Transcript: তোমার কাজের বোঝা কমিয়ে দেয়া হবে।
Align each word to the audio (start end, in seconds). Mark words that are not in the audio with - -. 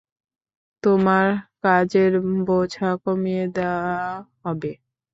তোমার 0.83 1.25
কাজের 1.63 2.11
বোঝা 2.47 2.89
কমিয়ে 3.03 3.45
দেয়া 3.55 3.79
হবে। 4.43 4.71